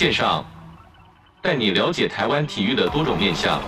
[0.00, 0.42] 线上，
[1.42, 3.60] 带你了解台湾体育的多种面向。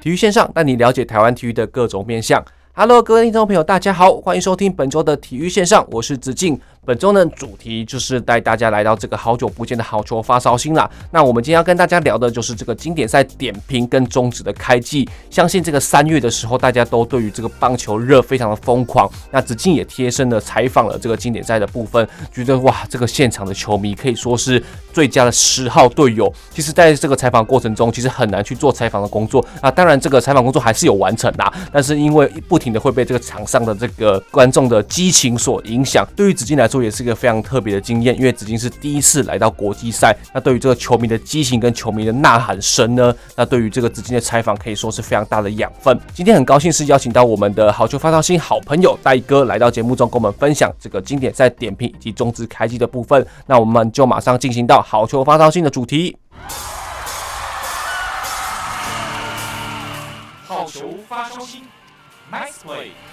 [0.00, 2.44] 体育线上带你了解台湾体育的各种面向。
[2.72, 6.60] Hello，各位听众朋友，大家好，欢迎收听本周的体育线上，我是子敬。
[6.84, 10.90] 本周呢，主题就是带大家来到这个好久不见的好球发烧星啦。
[11.12, 15.08] 那我们今天要跟大家聊的就是这个经典赛点评跟终止的开季。
[15.30, 19.08] 相信这个三月的时候，大家都对于这个棒球热非常的疯狂。
[19.30, 22.04] 那子敬也贴身的采访了这个经典赛的部分，
[22.34, 24.60] 觉得哇，这个现场的球迷可以说是
[24.92, 26.34] 最佳的十号队友。
[26.50, 29.70] 其实，在这个采访过程中，其实很难去做采访的工作啊。
[29.70, 40.16] 当然，这个采访工作还是有完成啦，但是因为不停的会被这个场上的这个观众的激情所影响，对于子敬来说也是一个非常特别的经验，因为紫金是第一次来到国际赛。
[40.32, 46.00] 那对于这个球迷的激情跟球迷的呐喊声呢，那对于这个紫金的采访可以说是非常大的养分。
[46.14, 53.26] 今天很高兴是邀请到我们的好球发烧星好朋友戴哥来到节目中，跟我们分享这个经典赛点评以及中职开机的部分。
[53.46, 56.16] 那我们就马上进行到好球发烧星的主题。
[60.46, 61.62] 好球发烧星
[62.30, 63.11] ，Nice play。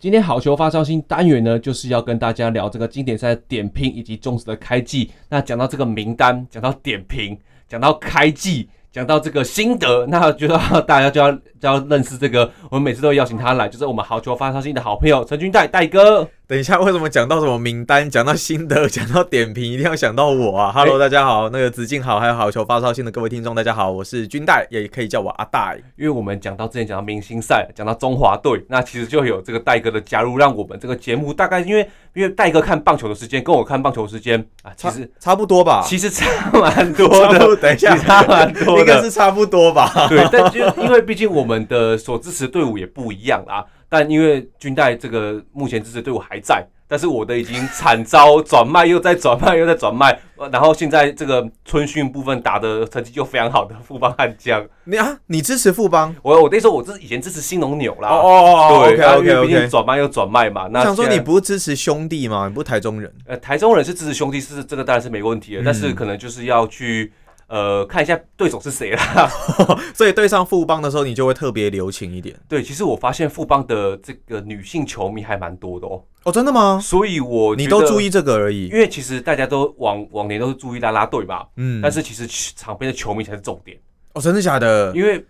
[0.00, 5.10] 今天好球发烧星单元呢，就是要跟大家聊这个经典赛的点评以及中职的开季。
[5.28, 16.26] 那讲到这个名单，讲到点评，讲到开季，讲到这个心得，那就要大家就要就要认识这个，我们每次都邀请他来，就是我们好球发烧星的好朋友陈君代代哥。
[16.50, 25.80] 等一下，为什么讲到什么名单，讲到心得， 讲到点评，一定要想到我啊？Hello，大家好，那个子敬好，还有好球发烧星的各位听众，大家好，我是君代，也可以叫我阿代。
[25.96, 35.84] 因为我们讲到之前讲到明星赛，讲到中华队，那其实就有这个代哥的加入，让我们这个节目大概因为因为代哥看棒球的时间跟我看棒球的时间啊，其实差不多吧？
[35.86, 37.54] 其实差蛮多的。
[37.62, 40.08] 等一下，差蛮多的，应该是差不多吧？
[40.08, 43.64] 对，但就因为毕竟我们的所支持队伍也不一样啦。
[43.90, 46.66] 但因为军代这个目前支持队伍还在。
[46.92, 50.18] 但是我的已经惨遭转卖，又在转卖，又在转卖，
[50.50, 56.12] 然后现在这个春训部分打的成绩就非常好的富邦悍将，你啊，你支持富邦？
[56.20, 60.66] 我我那时候我是以前支持新农牛啦，哦哦哦，对，OK 毕竟转卖又转卖嘛。
[60.72, 62.48] 那想说你不是支持兄弟吗？
[62.48, 63.08] 你不是台中人？
[63.24, 67.12] 呃，台中人是支持兄弟，是这个当然是没问题的，嗯、但是可能就是要去。
[67.50, 69.28] 呃，看一下对手是谁啦，
[69.92, 72.38] 所以对上富邦的时候，你就会特别留情一点。
[72.48, 76.00] 对，其实我发现富邦的这个女性球迷还蛮多的哦。
[76.22, 76.78] 哦，真的吗？
[76.80, 82.24] 所以我你都注意这个而已，因为其实大家都往往年都是注意啦啦队嘛，嗯，但是其实
[82.54, 83.76] 场边的球迷才是重点。
[84.14, 84.94] 哦，真的假的？
[84.94, 85.26] 因为。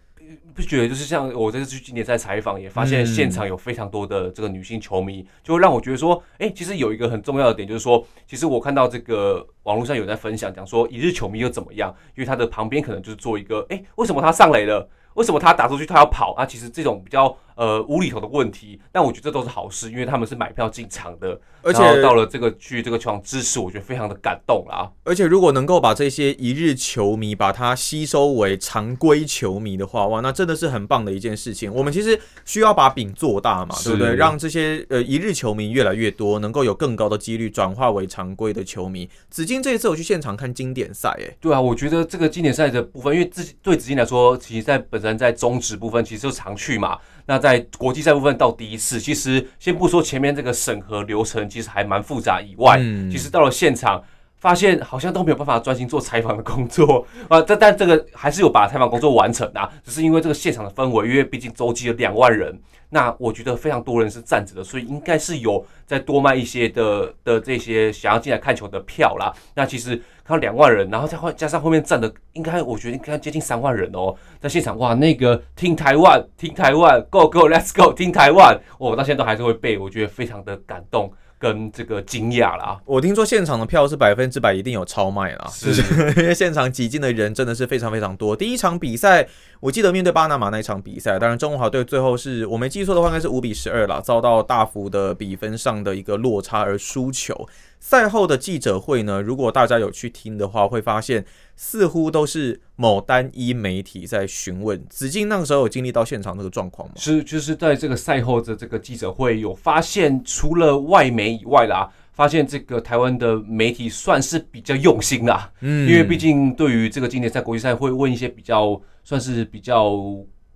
[0.55, 11.95] 不觉得就是像我这次去今年在采访，也发现现场有非常多的这个女性球迷，就会让我觉得说，哎，其实有一个很重要的点，就是说，其实我看到这个网络上有在分享，讲说一日球迷又怎么样？
[12.15, 14.89] 因为他的旁边可能就是做一个，哎，为什么他上来了？
[15.15, 16.47] 为什么他打出去他要跑啊？
[16.47, 24.91] 其实这种比较呃无厘头的问题，但我觉得这都是好事，因为他们是买票进场的，而且到了这个去这个球场支持，我觉得非常的感动啦。
[25.05, 31.71] 而且如果能够把这些一日球迷把它吸收为常规球迷的话，哇，那真的是很棒的一件事情。
[31.71, 34.15] 我们其实需要把饼做大嘛，对不对？
[34.17, 39.07] 让这些呃一日球迷越来越多，能够有更高的几率转化为常规的球迷。
[39.29, 46.97] 紫金这一次我去现场看经典赛，哎，对啊，我觉得这个经典赛的部分，因为自己对紫金来说，其实在本身在中职部分其实就常去嘛，
[47.31, 52.77] 那在国际赛部分到第一次，其实先不说前面这个审核流程其实还蛮复杂以外，
[53.09, 54.03] 其实到了现场
[54.41, 62.59] 发现好像都没有办法专心做采访的工作 啊，但但这个还是有把采访工作完成的，只是因为这个现场的氛围，因为毕竟洲际有两万人。
[62.93, 69.33] 那我觉得非常多人是站着的，所以应该是有再多卖一些的的这些想要进来看球的票啦。
[69.55, 69.95] 那其实
[70.25, 81.13] 看到两万人，然后再换加上后面站的，应该我觉得应该接近三万人哦，在现场哇，那个听台湾，听台湾，Go Go Let's Go，听台湾，我到现在都还是会背，我觉得非常的感动。
[81.41, 85.71] 跟这个惊讶啦，我听说现场的票是百分之百一定有超卖啦，是，
[86.21, 88.37] 因为现场挤进的人真的是非常非常多。
[88.37, 89.27] 第一场比赛，
[89.61, 97.49] 我记得面对巴拿马那一场比赛，当然中华队最后是我没记错的话，应该是五比十二啦，遭到大幅的比分上的一个落差而输球。
[97.79, 101.25] 赛后的记者会呢，如果大家有去听的话，会发现
[101.63, 104.83] 似乎都是某单一媒体在询问。
[104.89, 106.95] 子敬那个时候有经历到现场那个状况吗？
[106.97, 115.53] 是，就是在这个赛后的这个记者会有发现，除了外媒以外啦，发现这个台湾的媒体算是比较用心啦。
[115.61, 119.91] 嗯，因为毕竟对于这个经典赛、国际赛会问一些比较算是比较。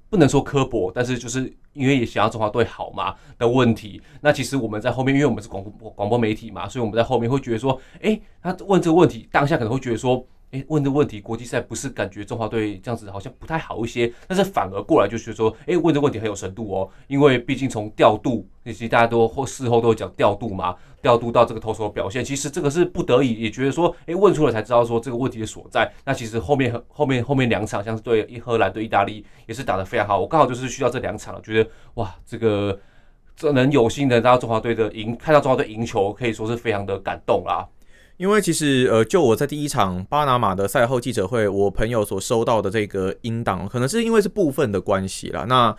[0.09, 4.01] 不不能说刻薄，但是就是因为也想要中华队好嘛的问题。
[4.21, 10.25] 那其实我们在后面，因为我们是广播广播媒体嘛，所以我们在后面会觉得说，哎，他问这个问题，当下可能会觉得说。
[10.55, 25.91] 诶，问的问题，国际赛不是感觉中华队这样子好像不太好一些，但是反而过来就是说，诶，问这问题很有深度哦，因为毕竟从调度，其实大家都或事后都会讲调度嘛，调度到这个投手的表现，其实这个是不得已，也觉得说，诶，问出来才知道说这个问题的所在。
[26.05, 32.79] 那其实后面后面后面两场，像是对荷兰对意大利也是打得非常好，我刚好就是需要这两场，觉得哇，这个
[33.35, 37.67] 这能有幸的到中华队的赢，看到中华队赢球，可以说是非常的感动啦。
[38.17, 45.45] 因为其实，呃，就我在第一场巴拿马的赛后记者会，我朋友所收到的这个音档，可能是因为是部分的关系啦。
[45.49, 45.77] 那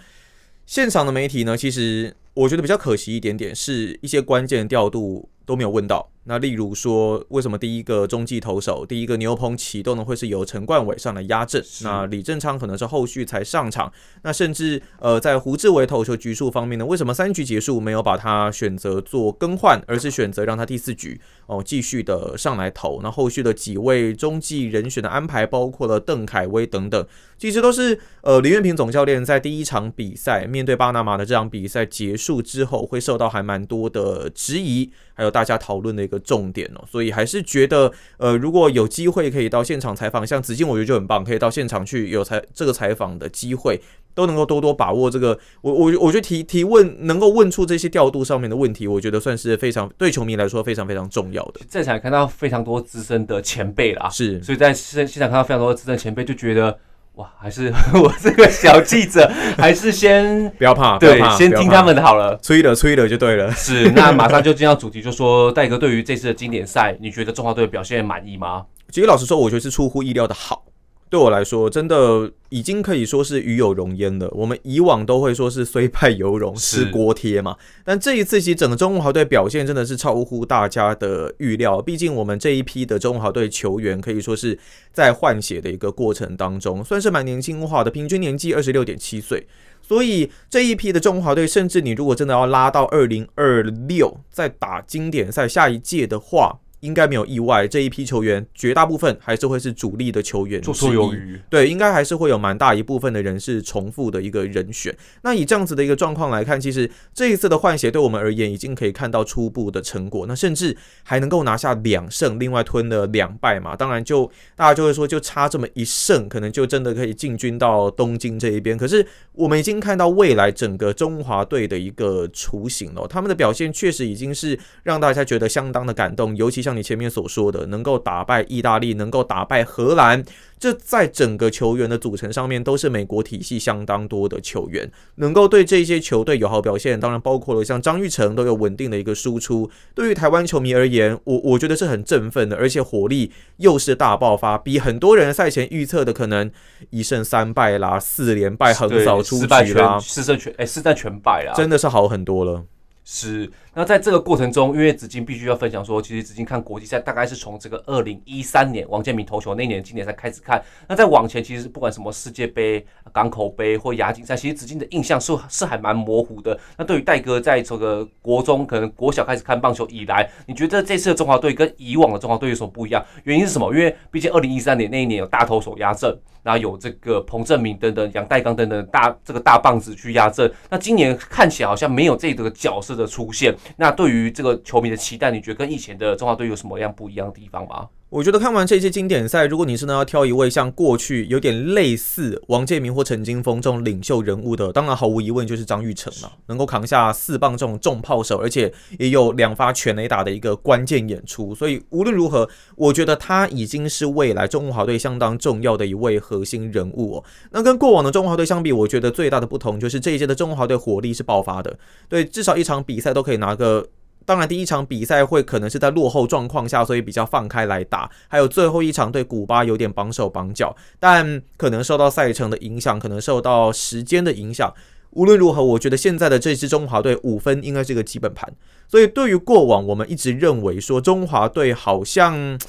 [0.66, 6.10] 现场的媒体呢，其实我觉得比较可惜一点点，是一些关键调度都没有问到。
[6.28, 11.64] 那例如说，为什么第一个中继投手，第一个牛棚启动呢，会是由陈冠伟上来压阵？
[11.84, 13.94] 那李正昌可能是后续才上场。
[14.24, 23.02] 那甚至呃，在胡志伟投球局数方面呢，为什么三局结束没有把他选择做更换，而是选择让他第四局哦继续的上来投？
[23.04, 27.06] 那后续的几位中继人选的安排，包括了邓凯威等等，
[27.38, 36.15] 其实都是呃林岳平总教练在第一场比赛面对巴拿马的这场比赛结束之后，会受到还蛮多的质疑，还有大家讨论的一个。
[36.20, 43.80] 重点哦，所以还是觉得，呃，如果有机会可以到现场采访，像子敬，我觉得就很棒，可以到现场去有采这个采访的机会，
[44.14, 45.38] 都能够多多把握这个。
[45.62, 51.62] 我我我觉得提提问，能够问出这些调度上面的问题，我觉得算是非常对球迷来说非常非常重要的。
[51.68, 56.78] 在场看到非常多资深的前辈啦，是，所以在现现场看到非常多的资深前辈，就觉得。
[57.16, 63.50] 哇，还是 我这个小记者，还是先 不要怕，对，先听他们的好了，吹了吹了就对了。
[63.56, 68.64] 是，那马上就进到主题，就说戴哥对于这次的经典赛，你觉得中华队的表现满意吗？
[68.92, 70.64] 其实老实说，我觉得是出乎意料的好。
[71.08, 74.28] 对我来说，真的已经可以说是与有荣焉了。
[74.32, 77.56] 我们以往都会说是虽败犹荣，吃锅贴嘛。
[77.86, 81.80] 但这一次，其实整个中华队表现真的是超乎大家的预料。
[81.82, 84.58] 毕竟我们这一批的中华队球员可以说是
[84.92, 89.48] 在换血的一个过程当中，算是蛮年轻化的，平均年纪二十六点七岁。
[89.82, 96.60] 所以这一批的中华队，甚至你如果真的要拉到二零二六再打经典赛下一届的话。
[96.86, 101.40] 应该没有意外，这一批球员绝大部分还是会是主力的球员，绰绰有余。
[101.50, 104.96] 对，应该还是会有蛮大一部分的人是重复的一个人选。
[105.24, 110.28] 那以这样子的一个状况来看，其实这一次的换血对我们而言已经可以看到初步的成果。
[110.28, 113.76] 那甚至还能够拿下两胜，另外吞了两败嘛。
[113.76, 118.78] 当然就大家就会说，就差这么一胜，可能就真的可以进军到东京这一边。
[118.78, 126.75] 可是我们已经看到未来整个中华队的一个雏形了，他们的表现确实已经是让大家觉得相当的感动，尤其像。
[126.76, 130.24] 你前面所说的，能够打败意大利，能够打败荷兰，
[130.60, 139.70] 这在整个球员的组成上面都是美国体系相当多的球员，能够对这些球队有好表现，当然包括了像张玉成都有稳定的一个输出。
[139.94, 146.52] 对于台湾球迷而言，我我觉得是很振奋的，而且火力又是大爆发，比很多人赛前预测的可能
[146.90, 152.64] 一胜三败啦、四连败横扫出局啦、四胜全哎四战全败啦，真的是好很多了。
[153.08, 160.64] 是，那在这个过程中，因为子金必须要分享说，其实子金看国际赛大概是从这个二零一三年王建民投球那年今年才开始看。
[160.88, 166.58] 那在往前，其实不管什么世界杯、港口杯或亚锦赛，其实子金的印象是是还蛮模糊的。
[166.78, 173.06] 那对于戴哥在这个国中可能国小开始看棒球以来，你觉得这次的中华队跟以往的中华队有什么不一样？
[173.26, 173.74] 原因是什么？
[173.74, 180.50] 因为毕竟二零一三年那一年有大投手压阵，然后有这个彭政闵等等、阳岱钢等等大这个大棒子去压阵。
[180.70, 183.54] 那今年看起来好像没有这个角色的出现。
[183.78, 187.88] 那对于这个球迷的期待，你觉得跟以前的中华队有什么样不一样的地方吗？
[188.16, 201.54] 我觉得看完这些经典赛，如果你真的要挑一位像过去有点类似王建民或陈金峰这种领袖人物的，当然毫无疑问就是张玉成了，能够扛下四棒这种重炮手，而且也有两发全垒打的一个关键演出。
[201.54, 207.24] 所以无论如何，我觉得他已经是未来中华队相当重要的一位核心人物哦。
[207.52, 213.86] 那跟过往的中华队相比，我觉得最大的不同就是这一届的中华队火力是爆发的，对，至少一场比赛都可以拿个。
[214.26, 218.10] 当然，第一场比赛会可能是在落后状况下，所以比较放开来打。
[218.28, 224.74] 还有最后一场对古巴有点绑手绑脚，但可能受到赛程的影响，可能受到时间的影响。
[225.12, 228.52] 无论如何，我觉得现在的这支中华队五分应该是个基本盘。
[228.88, 232.60] 所以对于过往我们一直认为说中华队好像。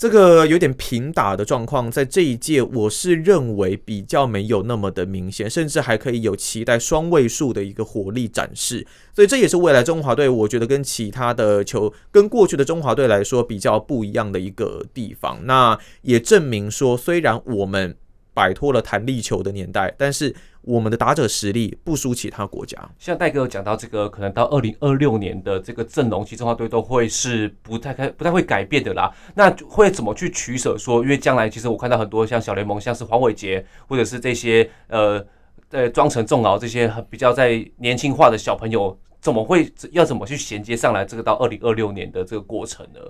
[0.00, 15.44] 这个有点平打的状况，在这一届我是认为比较没有那么的明显，甚至还可以有期待双位数的一个火力展示，所以这也是未来中华队我觉得跟其他的球跟过去的中华队来说比较不一样的一个地方。
[15.44, 17.94] 那也证明说，虽然我们。
[18.40, 22.78] 摆脱了弹力球的年代，但是我们的打者实力不输其他国家。
[22.98, 29.12] 像戴哥有讲到这个，可能到二零二六年的这个阵容，其实中华队都会是不太开、不太会改变的啦。
[29.34, 30.78] 那会怎么去取舍？
[30.78, 35.22] 说，因为将来其实我看到很多像小联盟，像是黄伟杰，或者是这些呃
[35.70, 43.00] 呃庄成仲鏖这些比较在年轻化的小朋友，怎么会要怎么去衔接上来这个到二零二六年的这个过程呢？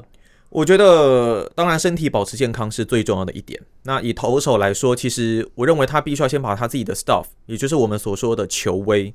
[0.50, 3.60] 我觉得，当然身体保持健康是最重要的一点。
[3.84, 9.14] 那以投手来说，其实我认为他必须要先把他自己的 stuff，也就是我们所说的球威，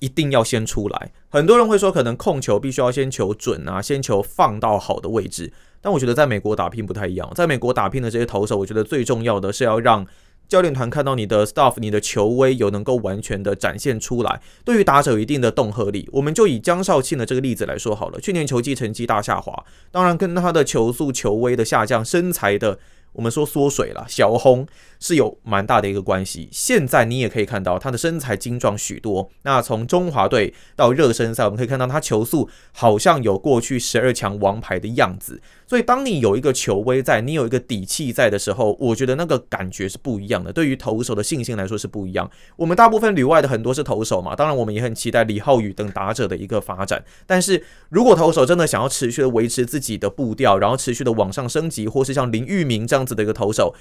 [0.00, 1.12] 一定要先出来。
[1.28, 5.52] 很多人会说，可能控球必须要先求准啊，先求放到好的位置。
[5.80, 10.06] 但我觉得在美国打拼不太一样，在美国打拼的这些投手，我觉得最重要的是要让。
[10.52, 16.06] 教练团看到你的 staff 你的球威有能够完全的展现出来，对于打者有一定的动合力。
[16.12, 22.78] 我们就以江少庆的这个例子来说好了，去年球技成绩大下滑，当然跟他的球速、球威的下降、身材的。
[23.14, 24.66] 我们说缩水了，小红
[25.02, 26.48] 是有蛮大的一个关系。
[26.50, 29.30] 现在你也可以看到他的身材精壮许多。
[29.42, 35.42] 那从中华队到热身赛，我们可以看到他球速好像有过去十二强王牌的样子。
[35.66, 40.50] 所以当你有一个球威在，你有一个底气在的时候，我觉得那个感觉是不一样的。
[40.50, 42.30] 对于投手的信心来说是不一样。
[42.56, 47.04] 我们大部分旅外的很多是投手嘛，当然我们也很期待李浩宇等打者的一个发展。
[47.26, 53.02] 但是如果投手真的想要持续的维持自己的步调，然后持续的往上升级，或是像林玉明这样。
[53.02, 53.74] 这样子的一个投手，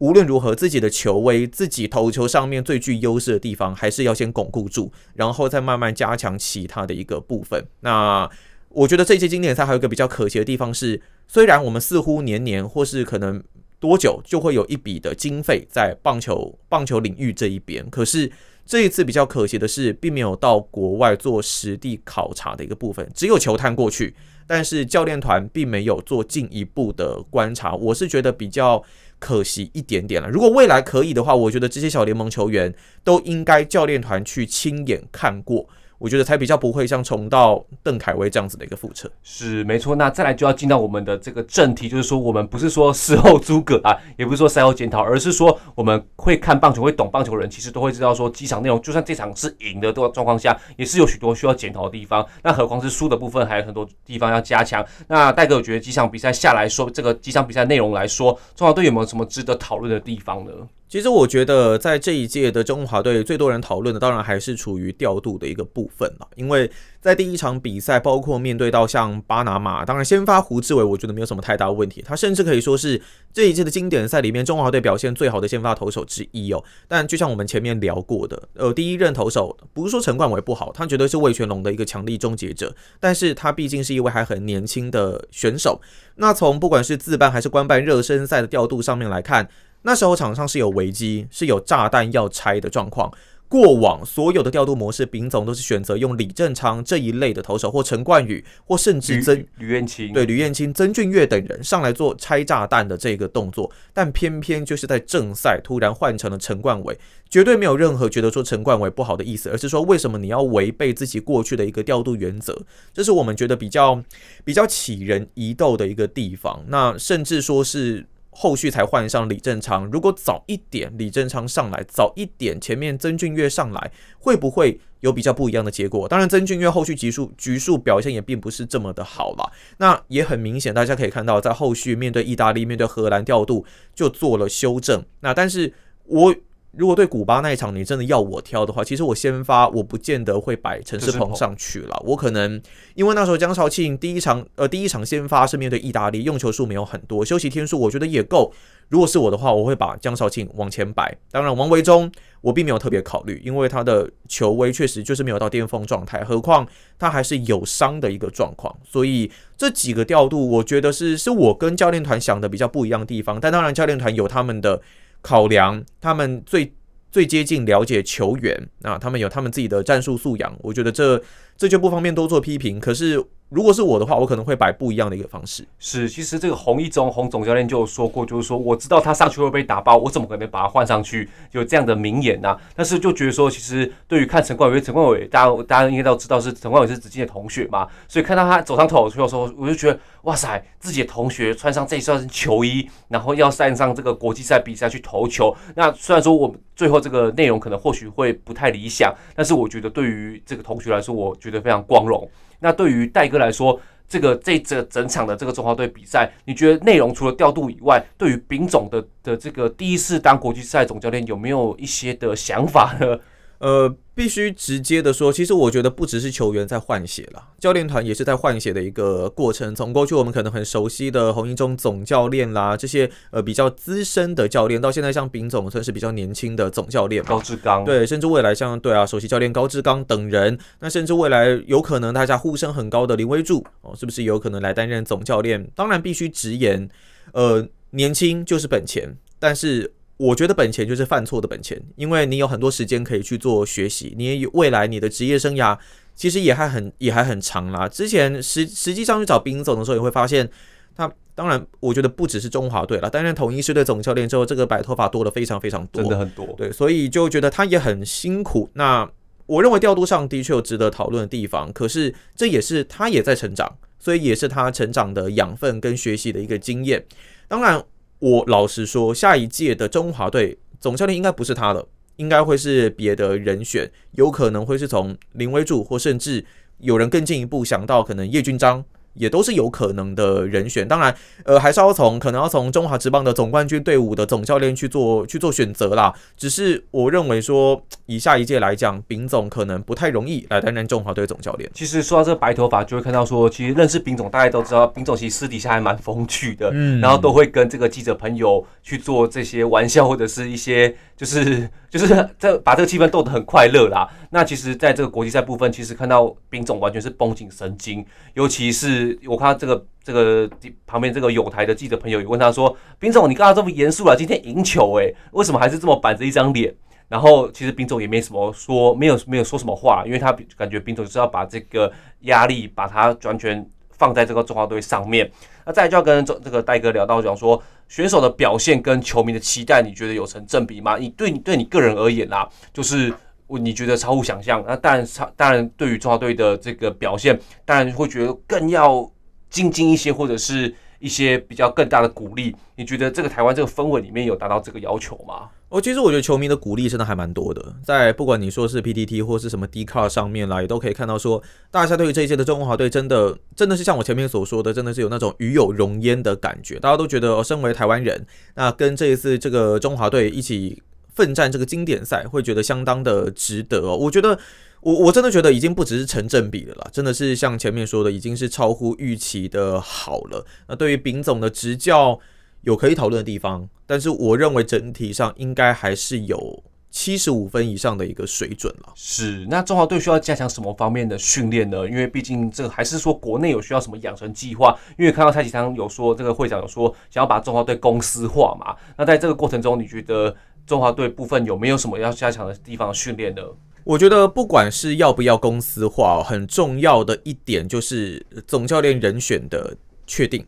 [0.00, 7.66] 无论如何，自己的球威，自己投球上面最具优势的地方，还是要先巩固住，然后再慢慢加强其他的一个部分。
[7.80, 8.28] 那
[8.70, 13.42] 我觉得这届经典赛还有一个比较可惜的地方是，虽然我们似乎年年或是可能
[13.78, 18.32] 多久就会有一笔的经费在棒球棒球领域这一边，可是
[18.64, 24.14] 这一次比较可惜的是，并没有到国外做实地考察的一个部分，只有球探过去。
[24.52, 28.82] 但是教练团并没有做进一步的观察，我是觉得比较
[29.20, 30.28] 可惜一点点了。
[30.28, 35.68] 如果未来可以的话，我觉得这些小联盟球员都应该教练团去亲眼看过。
[36.00, 39.08] 我觉得才比较不会像重蹈邓凯威这样子的一个覆辙。
[39.22, 52.26] 是没错，那再来就要进到我们的这个正题，就是说我们不是说事后诸葛啊，也不是说赛后检讨，而是说我们会看棒球、会懂棒球的人，其实都会知道说几场内容，就算这场是赢的状状况下，也是有许多需要检讨的地方。
[52.42, 54.82] 那何况是输的部分，还有很多地方要加强。
[55.06, 60.50] 那戴哥，我觉得几场比赛下来说，这个几场比赛内容来说，中华队有没有什么值得讨论的地方呢？
[60.90, 66.26] 其实我觉得，在这一届的中华队，最多人讨论的当然还是处于调度的一个部分了。
[66.34, 66.68] 因为
[67.00, 73.00] 在第一场比赛，包括面对到像巴拿马，当然先发胡志伟，我觉得没有什么太大问题，他甚至可以说是
[73.32, 76.60] 这一届的经典赛里面中华队表现最好的先发投手之一哦。
[76.88, 85.80] 但就像我们前面聊过的，呃，第一任投手不是说陈冠伟不好，他绝对是味全龙的一个强力终结者，但是他毕竟是一位还很年轻的选手。
[86.16, 89.48] 那从不管是自办还是官办热身赛的调度上面来看。
[89.82, 93.12] 那时候场上是有危机，是有炸弹要拆的状况。
[93.48, 103.68] 过往所有的调度模式，丙总都是选择用李正昌这一类的投手，或陈冠宇，或甚至曾吕彦青，对吕彦青、曾俊岳等人上来做拆炸弹的这个动作。
[103.92, 106.96] 但偏偏就是在正赛突然换成了陈冠伟，
[107.28, 112.56] 绝对没有任何觉得说陈冠伟不好的意思，而是说为什么你要违背自己过去的一个调度原则？
[112.94, 114.00] 这是我们觉得比较
[114.44, 116.64] 比较起人疑窦的一个地方。
[116.68, 118.06] 那甚至说是。
[118.30, 126.08] 后续才换上李正昌，如果早一点李正昌上来，早一点前面曾俊岳上来，会不会有比较不一样的结果？
[126.08, 129.52] 当然，曾俊岳后续局数局数表现也并不是这么的好了。
[129.78, 135.04] 那也很明显，大家可以看到，在后续面对意大利、面对荷兰调度就做了修正。
[135.20, 135.72] 那但是
[136.04, 136.34] 我。
[136.72, 142.00] 如果对古巴那一场你真的要我挑的话，其实我先发我不见得会摆陈世鹏上去了。
[142.06, 142.62] 我可能
[142.94, 148.52] 因为那时候江少庆第一场呃第一场先发是面对意大利，用球数没有很多，休息天数我觉得也够。
[148.88, 151.16] 如果是我的话，我会把江少庆往前摆。
[151.30, 152.10] 当然王维忠
[152.40, 156.66] 我并没有特别考虑，因为他的球威确实就是没有到巅峰状态，何况
[156.98, 158.76] 他还是有伤的一个状况。
[158.84, 163.40] 所以这几个调度，我觉得是是我跟教练团想的比较不一样的地方。
[163.40, 164.80] 但当然教练团有他们的。
[165.20, 166.72] 考量他们最
[167.10, 171.20] 最接近了解球员啊，他们有他们自己的战术素养，我觉得这
[171.56, 172.78] 这就不方便多做批评。
[172.80, 173.24] 可是。
[173.50, 175.66] 如果是我的话，我可能会摆不一样的一个方式。
[175.80, 181.28] 是，其实这个洪一中洪总教练就有说过，就是说我知道他上去会被打爆，我怎么可能把他换上去？
[181.50, 182.60] 有这样的名言呐、啊。
[182.76, 195.54] 但是就觉得说，其实对于看陈冠伟，陈冠伟大家大家应该都知道是陈冠伟是子敬的同学嘛，所以看到他走上投手丘的时候，我就觉得哇塞，自己的同学穿上这一身球衣，然后要上上这个国际赛比赛去投球。
[195.74, 202.28] 那虽然说我们最后这个内容可能或许会不太理想，但是我觉得对于这个同学来说，我觉得非常光荣。
[202.58, 213.18] 那对于戴哥来说，这个这这整场的这个中华队比赛，你觉得内容除了调度以外，对于丙总的的这个第一次当国际赛总教练有没有一些的想法呢？
[213.60, 219.74] 呃，必须直接的说，其实我觉得不只是球员在换血了，教练团也是在换血的一个过程。
[219.74, 235.70] 从过去我们可能很熟悉的洪一中总教练啦，这些呃比较资深的教练，到现在像丙总算是比较年轻的总教练，高志刚，对，甚至未来像对啊首席教练高志刚等人，那甚至未来有可能大家呼声很高的林威柱哦，是不是有可能来担任总教练？
[235.74, 236.88] 当然必须直言，
[237.34, 239.92] 呃，年轻就是本钱，但是。
[240.20, 245.78] 我觉得本钱就是犯错的本钱，因为你有很多时间可以去做学习，你也未来你的职业生涯
[246.14, 247.88] 其实也还很也还很长啦。
[247.88, 250.46] 之前实实际上去找兵总的时候，也会发现
[250.94, 256.46] 他当然，我觉得不只是中华队了，担任统一狮队总教练之后，这个白头发多了非常非常多，真的很多。
[256.54, 258.68] 对，所以就觉得他也很辛苦。
[258.74, 259.10] 那
[259.46, 267.06] 我认为调度上的确有值得讨论的地方，可是这也是他也在成长，所以也是他成长的养分跟学习的一个经验。
[267.48, 267.82] 当然。
[268.20, 276.44] 我老实说，下一届的中华队总教练应该不是他了，应该会是别的人选，有可能会是从林威柱，或甚至
[276.78, 278.84] 有人更进一步想到可能叶君章。
[279.14, 281.14] 也都是有可能的人选，当然，
[281.44, 286.12] 呃，还是要从可能要从中华职棒的总冠军队伍的总教练去做去做选择啦。
[286.36, 291.70] 只是我认为说，以下一届来讲，丙总可能不太容易来担任中华队总教练。
[291.74, 304.08] 其实说到这个白头发，就会看到说，其实认识丙总，大家都知道，丙总其实私底下还蛮风趣的，嗯，然后都会跟这个记者朋友去做这些玩笑，或者是一些就是就是这把这个气氛逗得很快乐啦。
[304.30, 310.48] 那其实，在这个国际赛部分，其实看到兵总完全是绷紧神经，尤其是我看到这个这个
[310.86, 316.74] 旁边这个有台的记者朋友也问他说：“兵总，你刚刚这么严肃了，今天赢球诶，为什么还是这么板着一张脸？”
[317.06, 325.30] 然后其实兵总也没什么说，没有没有说什么话，因为他感觉兵总是要把这个压力把它完全放在这个中华队上面。
[325.72, 330.96] 再就要跟这这个戴哥聊到讲说，选手的表现跟球迷的期待，你觉得有成正比吗？
[330.96, 333.12] 你对你对你个人而言啊，就是。
[333.52, 334.64] 你觉得超乎想象？
[334.64, 339.10] 那当然，超当然，对于中华队的这个表现，当然会觉得更要
[339.48, 342.54] 精进一些，或者是一些比较更大的鼓励。
[342.76, 345.48] 你觉得这个台湾这个氛围里面有达到这个要求吗？
[345.68, 356.78] 哦，其实我觉得球迷的鼓励真的还蛮多的，在不管你说是 PTT 或是什么 D Car 上面来，也都可以看到说，大家对于这一届的中华队真的真的是像我前面所说的，真的是有那种与有荣焉的感觉。
[356.78, 360.82] 大家都觉得，哦身为台湾人，那跟这一次这个中华队一起。
[361.12, 364.38] 奋战这个经典赛会觉得相当的值得哦，我觉得
[364.80, 370.46] 我我真的觉得已经不只是成正比的了，真的是像前面说的，已经是超乎预期的好了。
[370.68, 372.18] 那对于丙总的执教
[372.62, 378.92] 有可以讨论的地方，但是我认为整体上应该还是有七十五分以上的一个水准了。
[378.94, 381.86] 是，那中华队需要加强什么方面的训练呢？
[381.86, 384.74] 因为毕竟这个还是说国内有需要什么养成计划？
[384.98, 388.74] 因为看到蔡启昌有说，这个会长有说想要把中华队公司化嘛。
[388.96, 390.34] 那在这个过程中，你觉得？
[390.66, 393.42] 中华队部分有没有什么要加强的地方训练呢？
[393.84, 400.44] 我觉得不管是要不要公司化，很重要的一点就是总教练人选的确定，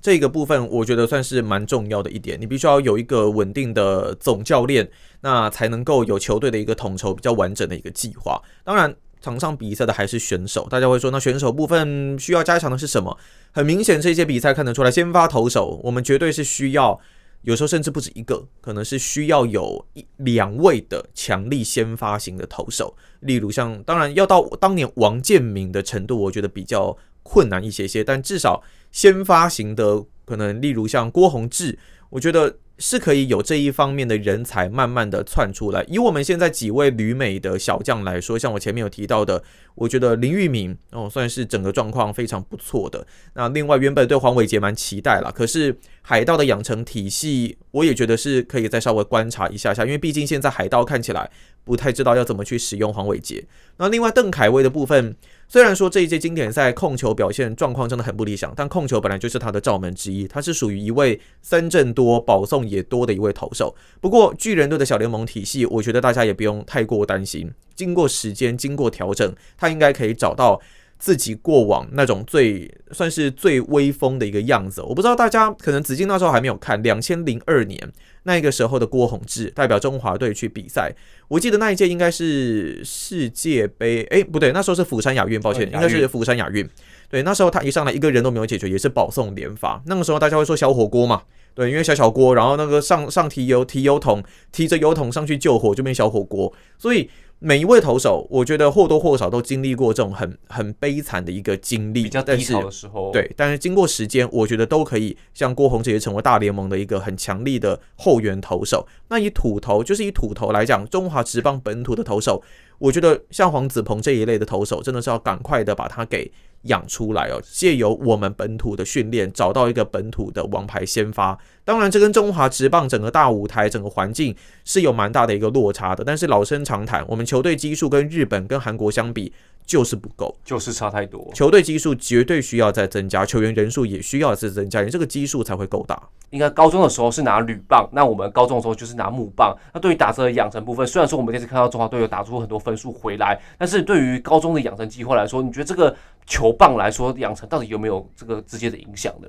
[0.00, 2.40] 这个部分我觉得算是蛮重要的一点。
[2.40, 4.88] 你必须要有一个稳定的总教练，
[5.22, 8.40] 那才能够有球队的一个统筹比较完整的一个计划。
[8.62, 13.16] 当然，场上比赛的还是选手，大家会说，那选手部分需要加强的是什么？
[13.50, 17.00] 很明显，这些比赛看得出来，先发投手我们绝对是需要。
[17.44, 31.78] 有时候甚至不止一个，可能是需要有一两位的强力先发型的投手，例如像，当然要到当年王建民的程度，我觉得比较困难一些些，但至少先发型的可能，例如像郭宏志，
[32.10, 32.56] 我觉得。
[32.78, 35.84] 是可以有这一方面的人才慢慢的窜出来。
[35.88, 39.42] 以我们现在几位旅美的小将来说，像我前面有提到的，
[39.76, 43.06] 我觉得林玉敏哦算是整个状况非常不错的。
[43.34, 51.28] 那另外原本对黄伟杰蛮期待了，可是海盗的养成体系，我也觉得是可以再稍微观察一下下，因为毕竟现在海盗看起来
[51.64, 53.44] 不太知道要怎么去使用黄伟杰。
[53.78, 55.16] 那另外邓凯威的部分。
[55.46, 63.76] 虽然说这一届经典赛控球表现状况真的很不理想，但控球本来就是他的罩门之一，他是属于一位三振多、保送也多的一位投手。
[64.00, 70.60] 不过巨人队的小联盟体系，我觉得大家也不用太过担心，经过时间、经过调整，他应该可以找到。
[71.04, 77.78] 自己过往那种最算是最威风的一个样子，我不知道大家可能子敬那时候还没有看，两千零二年
[78.22, 80.94] 那个时候的郭泓志代表中华队去比赛，
[81.28, 86.66] 我记得那一届应该是世界杯，哎，不对，那时候是釜山亚运，抱歉，应该是釜山亚运。
[87.10, 89.82] 对，那时候他一上来一个人都没有解决，也是保送连发。
[89.84, 97.10] 那个时候大家会说小火锅嘛，对，因为小小锅，然后那个上上提油提油桶，提着油桶上去救火就变小火锅，所以。
[97.46, 103.12] 每一位投手，我觉得或多或少都经历过这种很很悲惨的一个经历，比较低潮的时候。
[103.12, 108.88] 对，但是经过时间，我觉得都可以像郭泓志也成为大联盟的一个很强力的后援投手。
[109.08, 112.42] 那以土投，就是以土投来讲，中华职棒本土的投手，
[112.78, 116.32] 我觉得像黄子鹏这一类的投手，真的是要赶快的把他给。
[116.64, 121.38] 养出来哦，借由我们本土的训练，找到一个本土的王牌先发。
[121.64, 126.04] 当然，这跟中华职棒整个大舞台、整个环境是有蛮大的一个落差的。
[126.04, 129.32] 但是老生常谈，我们球队基数跟日本、跟韩国相比，
[129.66, 131.30] 就是不够，就是差太多。
[131.34, 136.00] 球队基数绝对需要再增加，球员人数也需要再增加，你这个基数才会够大。
[136.30, 139.56] 应该高中的时候是拿铝棒，那我们高中的时候就是拿木棒。
[139.72, 145.94] 那对于打者的养成部分，虽然说我们这次看到中华队有打出很多分数回来，但是对于高中的养成计划来说，你觉得这个
[146.26, 149.28] 球棒来说养成到底有没有这个直接的影响呢？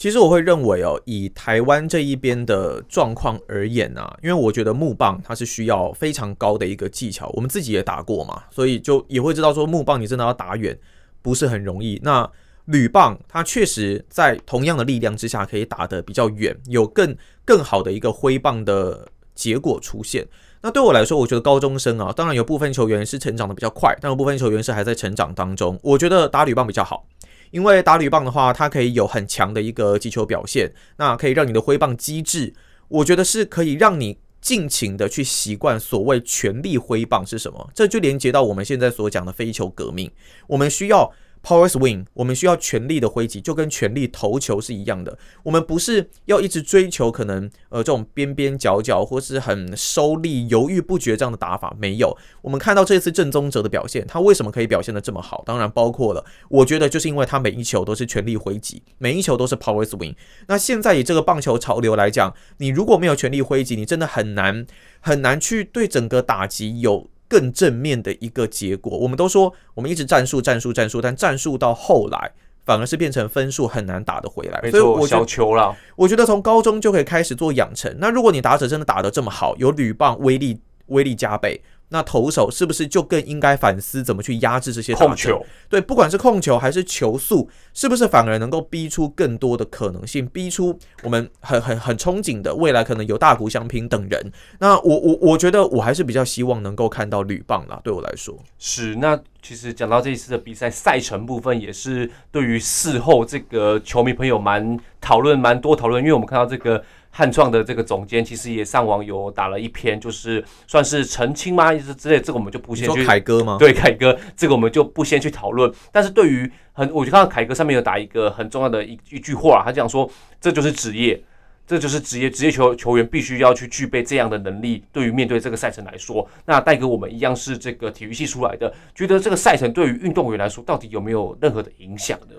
[0.00, 10.74] 其实我会认为哦，以台湾这一边的状况而言啊，因为我觉得木棒它是需要非常高的一个技巧，我们自己也打过嘛，所以就也会知道说木棒你真的要打远
[11.20, 12.00] 不是很容易。
[12.02, 12.26] 那
[12.64, 20.26] 铝棒它确实在同样的力量之下可以打得比较远，有更更好的一个挥棒的结果出现。
[20.62, 25.78] 那对我来说，我觉得高中生啊，当然有部分球员是成长的比较快，但有部分球员是还在成长当中。
[25.82, 27.06] 我觉得打铝棒比较好。
[27.50, 32.52] 因为打铝棒的话，它可以有很强的一个击球表现，那可以让你的挥棒机制，
[32.88, 37.70] 我觉得是可以让你尽情的去习惯所谓全力挥棒是什么。
[37.74, 40.10] 这就连接到我们现在所讲的飞球革命，
[40.46, 41.12] 我们需要。
[41.42, 45.18] Power swing，我们需要全力的挥击，就跟全力投球是一样的。
[45.42, 52.16] 我们不是要一直追求可能呃这种边边角角或是很收力、犹豫不决这样的打法，没有。
[52.42, 55.42] 我们看到这次正宗哲的表现，他为什么可以表现得这么好？
[55.46, 60.14] 当然包括了，我觉得就是因为他每一球都是全力挥击，每一球都是 Power swing。
[60.46, 64.66] 那现在以这个棒球潮流来讲，你如果没有全力挥击，你真的很难
[65.00, 67.08] 很难去对整个打击有。
[67.30, 72.32] 更正面的一个结果，我们都说我们一直战术战术战术，但战术到后来
[72.66, 74.70] 反而是变成分数很难打得回来。
[74.70, 77.94] 所以我小球了，我觉得从高中就可以开始做养成。
[78.00, 81.62] 那如果你打者真的打得这么好，有铝棒威力威力加倍。
[81.90, 85.44] 那投手是不是就更应该反思怎么去压制这些控球？
[85.68, 94.32] 对，不管是控球还是球速，是不是反而能够逼出更多的可能性，逼出我们很很很憧憬的未来可能有大谷翔平等人？
[94.58, 97.80] 那我我我觉得我还是比较希望能够看到铝棒啦。
[97.84, 98.94] 对我来说是。
[98.96, 106.82] 那其实讲到这一次的比赛赛程部分，也是对于事后这个球迷朋友蛮讨论蛮多讨论，因为我们看到这个。
[107.10, 111.72] 汉创的这个总监其实也上网有打了一篇，就是算是澄清吗？
[111.74, 113.04] 意思之类，这个我们就不先去。
[113.04, 113.56] 凯哥吗？
[113.58, 115.70] 对，凯哥，这个我们就不先去讨论。
[115.90, 120.08] 但是对于很，我就看到凯哥上面有打一个很重要的一一句话，他讲说，
[120.40, 121.20] 这就是职业，
[121.66, 124.84] 这就是职业，职业球球员必须要去具备这样的能力。
[124.92, 132.36] 对于面对这个赛程来说，那戴哥我们一样是这个体育系出来的，觉得这个赛程对于运动员来说，到底有没有任何的影响呢？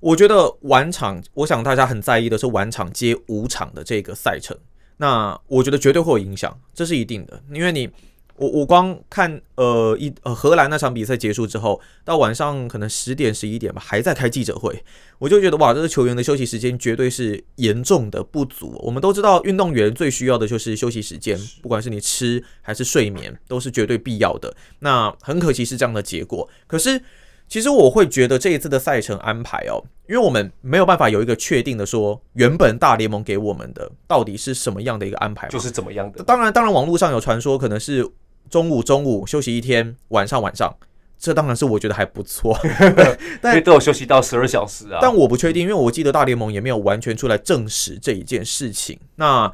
[0.00, 4.56] 我觉得晚场，我想大家很在意的是晚场接五场的这个赛程。
[4.98, 7.42] 那我觉得绝对会有影响，这是一定的。
[7.52, 7.88] 因为你，
[8.36, 14.84] 我我光看呃一呃荷兰那场比赛结束之后，到晚上可能十点十一点吧，还在开记者会，
[15.18, 18.76] 我就觉得哇，这个球员的休息时间绝对是严重的不足。
[18.84, 24.56] 我们都知道，运动员最需要的就是休息时间，不管是你吃还是睡眠，都是绝对必要的。
[24.80, 27.02] 那很可惜是这样的结果，可是。
[27.48, 36.22] 其实我会觉得这一次的赛程安排哦，因为我们没有办法有一个确定的说，原本大联盟给我们的到底是什么样的一个安排，就是怎么样的。
[36.22, 38.06] 当然，当然，网络上有传说可能是
[38.50, 40.76] 中午中午休息一天，晚上晚上，
[41.18, 42.54] 这当然是我觉得还不错，
[43.40, 44.98] 但都有休息到十二小时啊。
[45.00, 48.98] 但我不确定，因为我记得大联盟也没有完全出来证实这一件事情。
[49.16, 49.50] 那。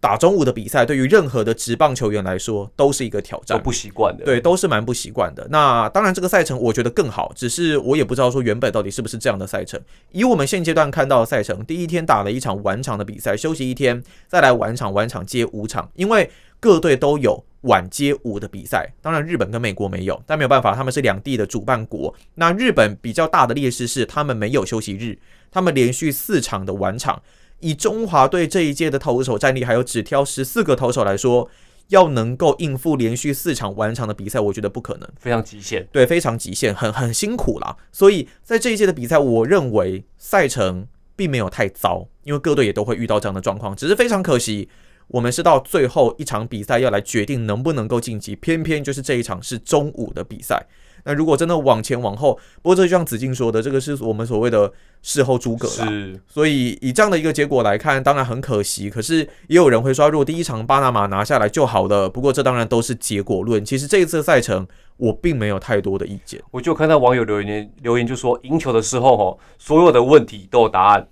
[0.00, 4.24] 打中午的比赛，对于任何的职棒球员来说，都是一个挑战，都不习惯的。
[4.24, 5.46] 对，都是蛮不习惯的。
[5.50, 9.78] 那当然，这个赛程我觉得更好，只是我也不知道说原本到底是不是这样的赛程。
[10.10, 18.90] 以我们现阶段看到的赛程，第一天打了一场晚场的比赛，休息一天，再来晚场，晚场接五场，因为各队都有晚接五的比赛。
[19.02, 22.14] 当然，日本跟美国没有，但没有办法，他们是两地的主办国。
[22.36, 25.18] 那日本比较大的劣势是，他们没有休息日，
[25.50, 27.22] 他们连续四场的晚场。
[27.60, 31.48] 以中华队这一届的投手战力，还有只挑十四个投手来说，
[31.88, 35.86] 要能够应付连续四场完场的比赛，我觉得不可能，非常极限。
[35.92, 37.76] 对，非常极限，很很辛苦啦。
[37.92, 44.68] 所以在这一届的比赛，我认为赛程并没有太糟，因为各队也都会遇到这样的状况，只是非常可惜，
[45.08, 50.66] 我们是到最后一场比赛要来决定能不能够晋级，偏偏就是这一场是中午的比赛。
[51.04, 55.86] 那如果真的往前往后，不过这就像子敬说的，这个是我们所谓的事后诸葛啦。
[55.86, 58.90] 是，所以以这样的一个结果来看，当然很可惜。
[58.90, 62.08] 可是也有人会说，如果第一场巴拿马拿下来就好了。
[62.08, 63.64] 不过这当然都是结果论。
[63.64, 66.42] 其实这一次赛程，我并没有太多的意见。
[66.50, 71.06] 我就看到网友留言留言就说，赢球的时候哦，所有的问题都有答案。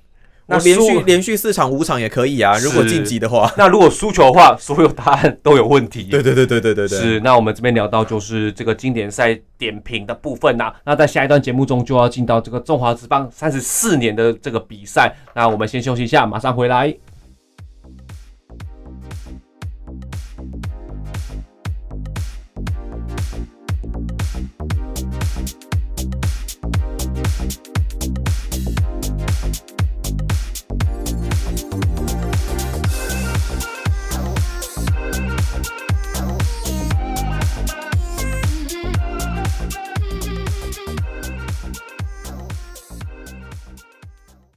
[0.51, 3.53] 那连续连续四场五场也可以啊，如果晋级的话。
[3.59, 6.05] 那如果输球的话，所有答案都有问题。
[6.05, 6.99] 对对对对对对对。
[6.99, 10.75] 是，那我们这边聊到就是这个经典赛点评的部分呐、啊。
[10.87, 15.15] 那在下一段节目中就要进到这个中华职棒三十四年的这个比赛。
[15.35, 16.95] 那我们先休息一下，马上回来。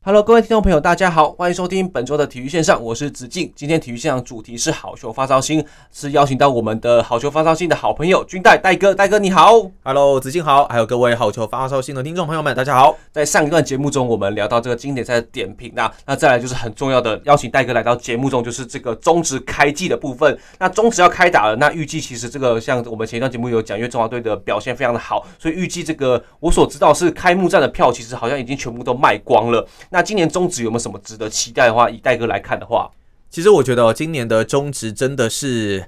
[0.03, 3.53] Hello，各位听众朋友，大家好，欢迎收听本周的体育线上，我是子敬。
[3.55, 12.97] 今天体育线上主题是好球发烧星，是邀请到我们的好球发烧星的好朋友军代戴哥，戴哥你好，Hello，子敬好，还有各位好球发烧星的听众朋友们，大家好。
[13.11, 20.35] 在上一段节目中，我们聊到这个经典赛的点评，那那再来就是很重要的邀请戴哥来到节目中，就是这个中职开季的部分。
[20.57, 29.63] 那中职要开打了，那预计其实这个像我们前一段节目有讲，因为中华队的表现非常的好，所以预计这个我所知道是开幕战的票其实好像已经全部都卖光了。
[29.93, 31.89] 那今年中职有没有什么值得期待的话？
[31.89, 32.91] 以代哥来看的话，
[33.29, 35.85] 其实我觉得今年的中职真的是，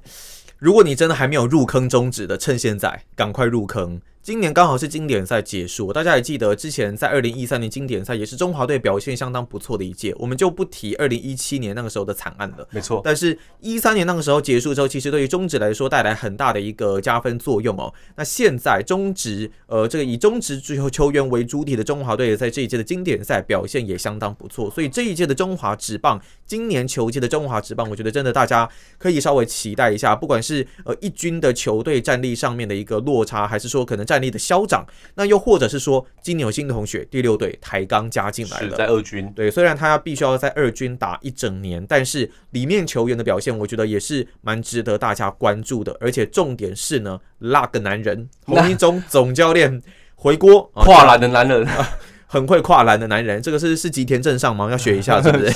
[0.57, 4.01] 如果你真的还没有入坑中职的，趁现在赶快入坑。
[4.23, 12.65] 今年刚好是经典赛结束，大家也记得之前在二零一三年经典赛也是中华队表现相当不错的一届，我们就不提二零一七年那个时候的惨案了。
[12.71, 17.93] 没错，但是一三年那个时候结束之后，其实对于中职来说带来很大的一个加分作用哦。
[18.15, 39.31] 那现在中职呃这个以中职足球球员为主体的中华队在这一届的经典赛表现也相当不错，所以这一届的中华职棒，今年球季的中华职棒，我觉得真的大家可以稍微期待一下，不管是呃一军的球队战力上面的一个落差，还是说可能战力的消长，那又或者是说，今年有新同学第六队台钢加进来了，在二军。
[39.33, 45.97] 对，虽然他必须要在二军打一整年，但是里面球员的表现，我觉得也是蛮值得大家关注的。
[45.99, 49.81] 而且重点是呢，那个男人洪一中总教练
[50.13, 51.67] 回锅，跨栏的男人。
[52.33, 54.67] 很会跨栏的男人，这个是是吉田镇上吗？
[54.71, 55.51] 要学一下，是不是？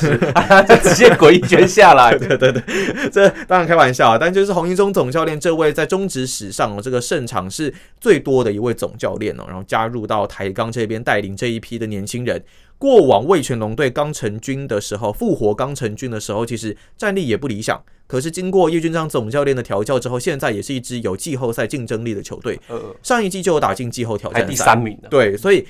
[0.83, 2.15] 直接滚一圈下来。
[2.15, 2.61] 对 对对，
[3.09, 4.15] 这当然开玩笑啊。
[4.15, 12.43] 但就是洪一中总教练这位在中职史上这个胜场是最多的一位总教练哦，然后加入到台钢这边带领这一批的年轻人。
[12.77, 17.81] 过往魏全龙队刚成军的时候，复活刚成军的时候，其实战力也不理想。
[18.05, 22.59] 可是经过叶君璋总教练的调教之后，现在也是一支有季后赛竞争力的球队。
[22.67, 24.95] 呃上一季就有打进季后挑战赛，第三名。
[25.09, 25.65] 对，所以。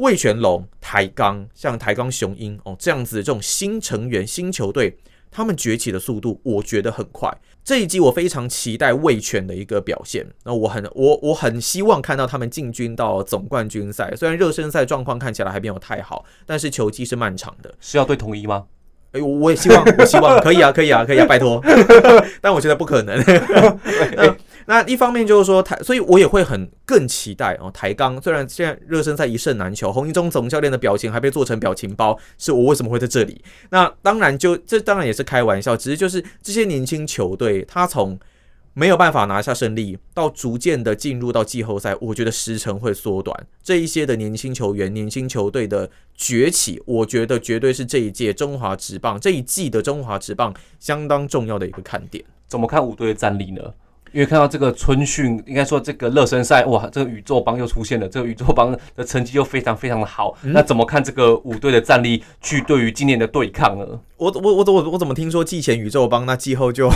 [0.00, 4.96] 味全龙、台钢，像台钢雄鹰哦这样子的这种新成员、新球队，
[5.30, 7.30] 他们崛起的速度，我觉得很快。
[7.62, 10.26] 这一季我非常期待魏全的一个表现。
[10.44, 14.14] 那我很我我很希望看到他们进军到总冠军赛。
[14.16, 17.74] 虽然热身赛状况看起来还没有太好，但是球季是漫长的。
[17.78, 18.64] 是要对统一吗？
[19.12, 21.62] 哎，我也希望，我希望可以啊，可以啊，可以啊，拜托。
[22.40, 23.22] 但我觉得不可能。
[24.70, 27.68] 那一方面就是说台，所以我也会很更期待哦。
[27.74, 33.42] 台钢虽然现在热身赛一胜难求，洪一中总教练的表情还被做成表情包，是我为什么会在这里？
[33.70, 38.16] 那当然就这当然也是开玩笑，只是就是这些年轻球队，他从
[38.72, 43.36] 没有办法拿下胜利，到逐渐的进入到季后赛，我觉得时程会缩短。
[43.64, 52.24] 这一些的年轻球员、年轻球队的崛起，我觉得绝对是这一届中华职棒这一季的中华职棒相当重要的一个看点。
[52.46, 53.74] 怎么看五队的战力呢？
[54.12, 60.36] 因为看到这个春训，应该说这个热身赛，哇，这个宇宙帮又出现了，这个宇宙帮的成绩又非常非常的好。
[60.42, 63.86] 嗯、那怎么看这个五队的战力去对于今年的对抗呢？
[64.16, 66.90] 我我我我我怎么听说季前宇宙帮，那季后就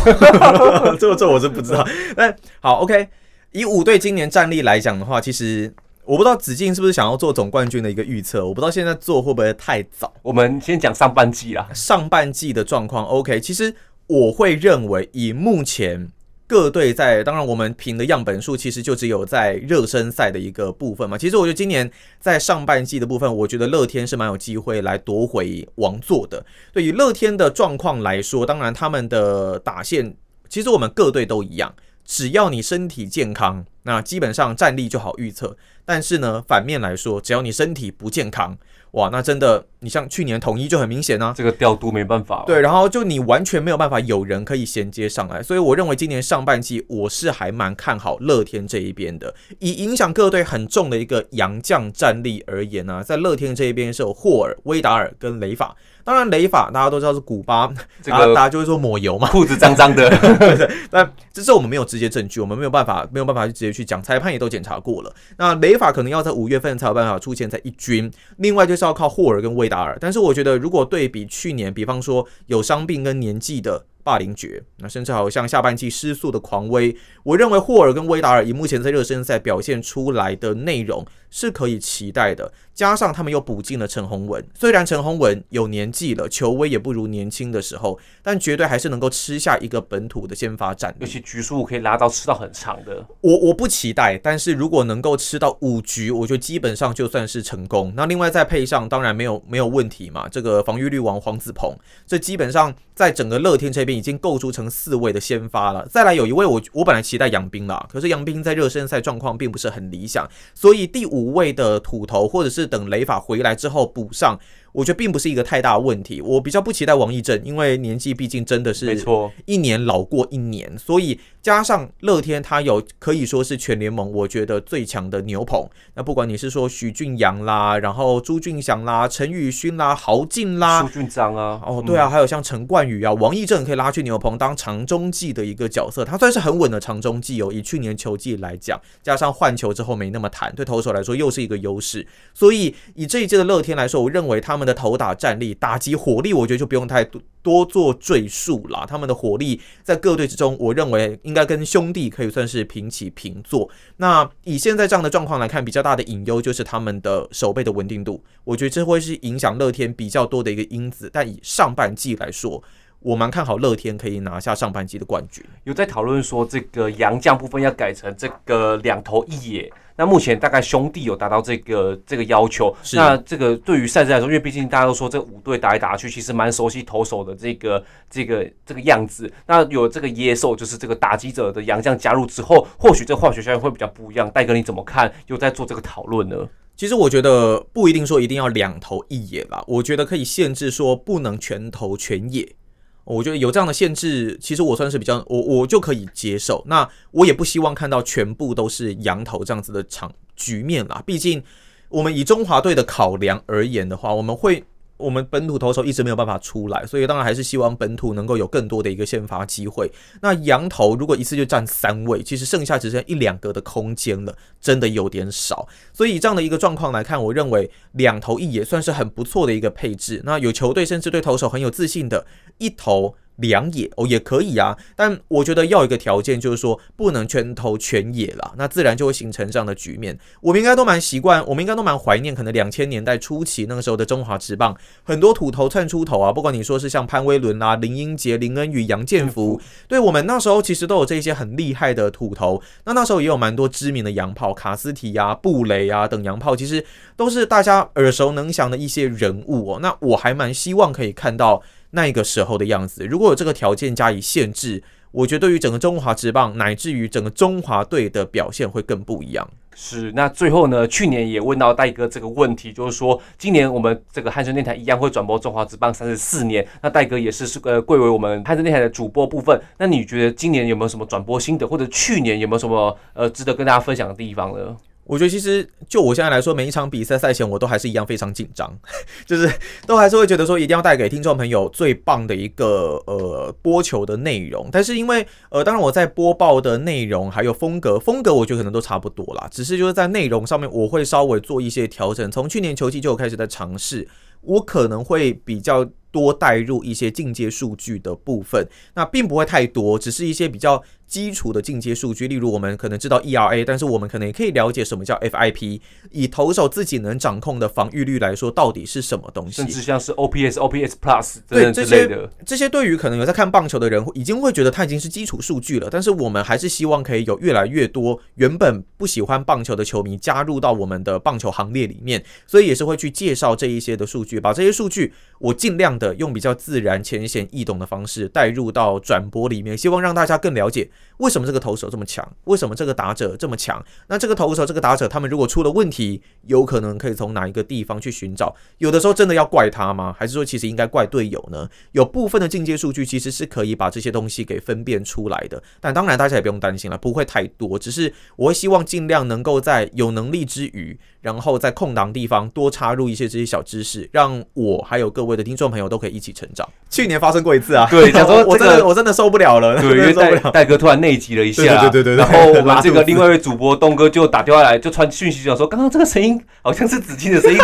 [0.98, 1.86] 这这我是不知道。
[2.16, 3.08] 但好，OK，
[3.52, 5.72] 以五队今年战力来讲的话，其实
[6.04, 10.12] 我不知道子敬是不是想要做总冠军的一个预测，我不知道现在做会不会太早。
[10.22, 13.74] 我们先讲上半季啦，上半季的状况，OK，其实
[14.08, 16.10] 我会认为以目前。
[16.46, 21.16] 各队在，当然我们评的样本数其实就只有在热身赛的一个部分嘛。
[21.16, 26.44] 其实我觉得今年在上半季的部分，我觉得乐天是蛮有机会来夺回王座的。
[26.72, 30.14] 对于乐天的状况来说，当然他们的打线，
[30.48, 35.56] 其实我们各队都一样，只要你身体健康，那基本上战力就好预测。
[35.86, 38.56] 但是呢，反面来说，只要你身体不健康，
[38.94, 42.44] 哇，那真的，你像去年统一就很明显啊，这个调度没办法。
[42.46, 49.34] 对，然后就你完全没有办法有人可以衔接上来，所以我认为今年上半季我是还蛮看好乐天这一边的。
[49.58, 55.74] 以影响各队很重的一个洋将战力而言呢、啊，在乐天这一边是有霍尔、威达尔跟雷法。
[56.04, 60.08] 当然，雷法大家都知道是古巴，这个大家就会说抹油嘛，裤子脏脏的。
[60.90, 65.14] 但这是我们没有直接证据，我们没有办法没有办法去直接去讲，裁判也都检查过了。
[65.38, 69.96] 那雷法可能要在五月份才有办法出现在一军，另外就是要靠霍尔跟威达尔。
[70.00, 73.86] 但是我觉得，如果对比去年，比方说有伤病跟年纪的。
[74.04, 81.02] 霸凌爵，那甚至好像下半季失速的狂威，我认为霍尔跟威达尔以目前在热身赛表现出来的内容
[81.34, 93.04] 是可以期待的，加上他们又补进了陈宏文，虽然陈宏文有年纪了，球威也不如年轻的时候，但绝对还是能够吃下一个本土的先发战力，尤其局数可以拉到吃到很长的。
[93.20, 97.92] 我我不期待，但是如果能够吃到五局，我觉得基本上就算是成功。
[97.96, 101.74] 那另外再配上，当然没有没有问题嘛，这个防御率王黄子鹏，
[102.06, 103.94] 这基本上在整个乐天这边。
[103.94, 114.38] 已经构筑成四位的先发了，再来有一位我我本来期待杨斌啦，可是杨斌在热身赛状况并不是很理想，所以第五位的土头或者是等雷法回来之后补上。
[114.74, 147.04] 我觉得并不是一个太大的问题，我比较不期待王义正，因为年纪毕竟真的是没错，一年老过一年，所以加上乐天他有可以说是全联盟我觉得最强的牛棚，那不管你是说许俊阳啦，然后朱俊祥啦、陈宇勋啦、豪进啦、苏俊章啊，哦对啊，还有像陈冠宇啊、王义正可以拉去牛棚当长中继的一个角色，他算是很稳的长中继哦，以去年球季来讲，加上换球之后没那么弹，对投手来说又是一个优势，所以以这一届的乐天来说，我认为他们的投打战力、打击火力，我觉得就不用太
[147.42, 148.84] 多做赘述了。
[148.88, 153.68] 他们的火力在各队之中，我认为应该跟兄弟可以算是平起平坐。
[153.98, 161.10] 那以现在这样的状况来看，比较大的隐忧就是他们的守备的稳定度，我觉得这会是影响乐天比较多的一个因子。
[161.12, 162.62] 但以上半季来说，
[163.00, 165.44] 我蛮看好乐天可以拿下上半季的冠军。
[165.64, 169.72] 有在讨论说，这个洋将部分要改成这个两头一野。
[169.96, 179.32] 那目前大概兄弟有达到这个这个要求，是那这个对于赛制来说，因为毕竟大家都说这五队打来打去，其实蛮熟悉投手的这个这个这个样子。
[179.46, 184.28] 那有这个野兽，就是这个打击者的洋将加入之后，或许这化学效应会比较不一样。
[184.30, 185.12] 戴哥你怎么看？
[185.28, 186.36] 有在做这个讨论呢？
[186.76, 192.56] 其实我觉得不一定说一定要两头一野吧，我觉得可以限制说不能全投全野。
[193.04, 196.62] 我觉得有这样的限制，其实我算是比较我我就可以接受。
[196.66, 201.02] 那我也不希望看到全部都是羊头这样子的场局面啦。
[201.06, 201.42] 毕竟
[201.88, 204.64] 我们以中华队的考量而言的话，我们会。
[205.04, 209.90] 我们本土投手一直没有办法出来，所以当然还是希望本土能够有更多的一个先发机会。
[210.22, 215.68] 那羊头如果一次就占三位，其实剩下只剩一两个的空间了，真的有点少。
[215.92, 220.22] 所以以这样的一个状况来看，我认为两投一也算是很不错的一个配置。
[220.24, 222.26] 那有球队甚至对投手很有自信的
[222.58, 223.16] 一投。
[223.36, 230.18] 两野哦也可以啊，但我觉得要一个条件，就是说不能全投全野啦，那自然就会形成这样的局面。
[230.40, 242.62] 我们应该都蛮习惯，我们应该都蛮怀念，可能两千年代初期那个时候的中华职棒，很多土头窜出头啊，不管你说是像潘威伦啦、林英杰、林恩宇、杨建福，对我们那时候其实都有这些很厉害的土头。
[242.84, 246.84] 那那时候也有蛮多知名的洋炮，卡斯提啊、布雷啊等洋炮，其实
[247.16, 249.78] 都是大家耳熟能详的一些人物哦。
[249.80, 251.62] 那我还蛮希望可以看到。
[251.94, 259.48] 那个时候的样子，如果有这个条件加以限制，我觉得对于整个中华职棒乃至于整个中华队的表现会更不一样。
[259.76, 274.76] 是，那最后呢，去年也问到戴哥这个问题，就是说今年我们这个汉声电台一样会转播中华职棒三十四年，那戴哥也是是呃贵为我们汉声电台的主播部分，那你觉得今年有没有什么转播心得，或者去年有没有什么呃值得跟大家分享的地方呢？
[275.06, 278.72] 我觉得其实就我现在来说，每一场比赛赛前我都还是一样非常紧张，
[279.26, 279.50] 就是
[279.86, 284.68] 都还是会觉得说一定要带给听众朋友最棒的一个呃播球的内容。
[284.72, 292.30] 但是因为呃，当然我在播报的内容还有风格，风格我觉得可能都差不多啦，只是就是在内容上面我会稍微做一些调整。
[292.30, 294.08] 从去年球季就开始在尝试，
[294.40, 300.82] 我可能会比较多带入一些进阶数据的部分，那并不会太多，只是一些比较。
[301.14, 305.80] 基础的进阶数据，例如我们可能知道 ERA，但是我们可能也可以了解什么叫 FIP。
[306.10, 309.52] 以投手自己能掌控的防御率来说，到底是什么东西？
[309.52, 315.86] 甚至像是 OPS、OPS Plus 对这些这些，对于可能有在看棒球的人，已经会觉得它已经是基础数据了。
[315.88, 330.90] 但是我们还是希望可以有越来越多原本不喜欢棒球的球迷加入到我们的棒球行列里面，所以也是会去介绍这一些的数据，把这些数据我尽量的用比较自然、浅显易懂的方式带入到转播里面，希望让大家更了解。
[331.18, 332.26] 为什么这个投手这么强？
[332.44, 333.84] 为什么这个打者这么强？
[334.08, 338.54] 那这个投手、这个打者，他们如果出了问题，有可能可以从哪一个地方去寻找？
[338.78, 340.14] 有的时候真的要怪他吗？
[340.18, 341.68] 还是说其实应该怪队友呢？
[341.92, 345.62] 有部分的进阶数据其实是可以把这些东西给分辨出来的。
[345.80, 347.78] 但当然，大家也不用担心了，不会太多。
[347.78, 356.68] 只是我会希望尽量能够在有能力之余，然后在空档地方多插入一些这些小知识，让我还有各位的听众朋友都可以一起成长。
[356.90, 367.58] 去年发生过一次啊，对， 想说我真的我真的受不了了，对，因为戴戴哥突然内急了一下，对对对对，然后我们这个另外一位主播东哥就打电话来，就传讯息讲说，刚刚这个声音好像是子金的声音，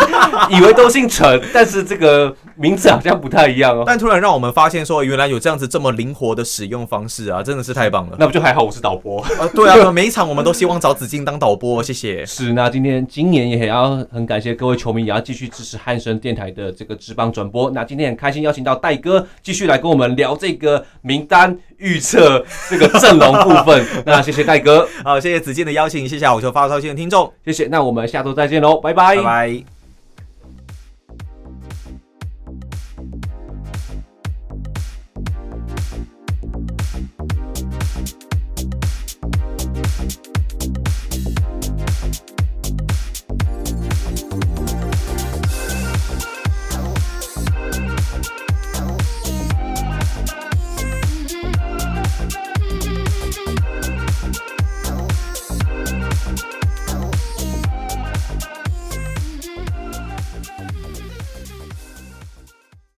[0.48, 3.84] 以为都姓陈，但是这个名字好像不太一样哦。
[3.86, 8.16] 但突然让我们发现说，原来有这样子这么灵活的使用方式啊，真的是太棒了。
[8.18, 12.26] 那不就还好，我是导播啊，对啊，每一场我们都希望找子敬当导播，谢谢。
[12.26, 17.70] 是，那今天今年也要很感谢各位球迷，也要继续支持汉声电台的这个直棒转播。
[17.70, 23.82] 那今天很开心邀请到戴哥继续来跟我们聊这个名单预测这个阵容部分。
[24.04, 27.66] 那谢谢戴哥，好，谢谢子敬的邀请，谢谢我球发烧线的听众，谢谢。
[27.68, 29.79] 那我们下周再见喽，拜拜，拜拜。